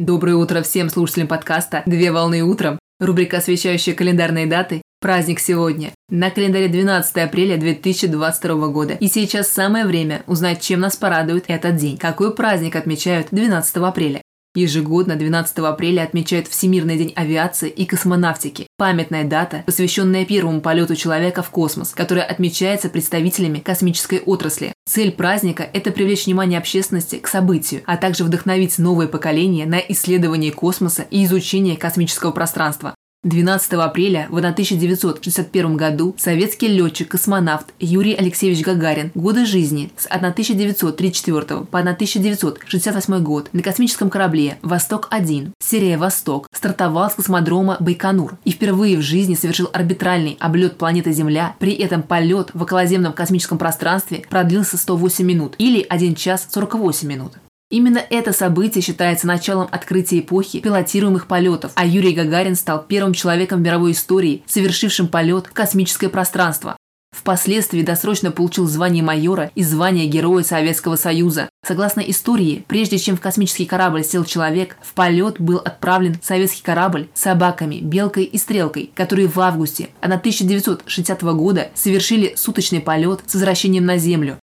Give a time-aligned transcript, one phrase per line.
[0.00, 2.78] Доброе утро всем слушателям подкаста «Две волны утром».
[3.00, 4.80] Рубрика, освещающая календарные даты.
[4.98, 5.90] Праздник сегодня.
[6.08, 8.94] На календаре 12 апреля 2022 года.
[8.94, 11.98] И сейчас самое время узнать, чем нас порадует этот день.
[11.98, 14.22] Какой праздник отмечают 12 апреля?
[14.56, 18.66] Ежегодно 12 апреля отмечают Всемирный день авиации и космонавтики.
[18.76, 24.72] Памятная дата, посвященная первому полету человека в космос, которая отмечается представителями космической отрасли.
[24.88, 30.50] Цель праздника– это привлечь внимание общественности к событию, а также вдохновить новое поколение на исследование
[30.50, 32.96] космоса и изучение космического пространства.
[33.22, 41.78] 12 апреля в 1961 году советский летчик-космонавт Юрий Алексеевич Гагарин годы жизни с 1934 по
[41.80, 49.02] 1968 год на космическом корабле «Восток-1» серия «Восток» стартовал с космодрома Байконур и впервые в
[49.02, 55.26] жизни совершил орбитальный облет планеты Земля, при этом полет в околоземном космическом пространстве продлился 108
[55.26, 57.32] минут или 1 час 48 минут.
[57.70, 63.60] Именно это событие считается началом открытия эпохи пилотируемых полетов, а Юрий Гагарин стал первым человеком
[63.60, 66.76] в мировой истории, совершившим полет в космическое пространство.
[67.16, 71.48] Впоследствии досрочно получил звание майора и звание Героя Советского Союза.
[71.64, 77.08] Согласно истории, прежде чем в космический корабль сел человек, в полет был отправлен советский корабль
[77.14, 83.86] с собаками, белкой и стрелкой, которые в августе 1960 года совершили суточный полет с возвращением
[83.86, 84.39] на Землю.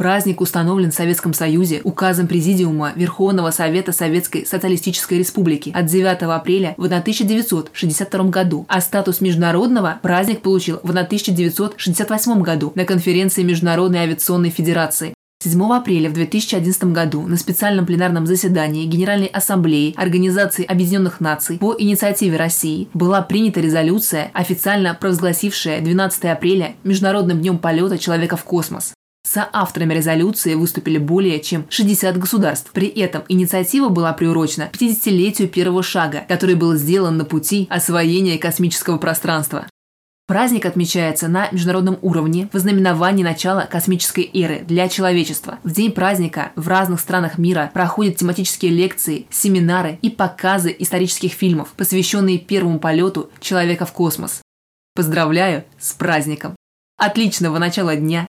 [0.00, 6.72] Праздник установлен в Советском Союзе указом Президиума Верховного Совета Советской Социалистической Республики от 9 апреля
[6.78, 14.48] в 1962 году, а статус международного праздник получил в 1968 году на конференции Международной авиационной
[14.48, 15.12] федерации.
[15.42, 21.76] 7 апреля в 2011 году на специальном пленарном заседании Генеральной Ассамблеи Организации Объединенных Наций по
[21.78, 28.94] инициативе России была принята резолюция, официально провозгласившая 12 апреля Международным днем полета человека в космос.
[29.32, 32.72] Соавторами резолюции выступили более чем 60 государств.
[32.72, 38.98] При этом инициатива была приурочена 50-летию первого шага, который был сделан на пути освоения космического
[38.98, 39.68] пространства.
[40.26, 45.60] Праздник отмечается на международном уровне в ознаменовании начала космической эры для человечества.
[45.62, 51.68] В день праздника в разных странах мира проходят тематические лекции, семинары и показы исторических фильмов,
[51.76, 54.42] посвященные первому полету человека в космос.
[54.96, 56.56] Поздравляю с праздником!
[56.98, 58.26] Отличного начала дня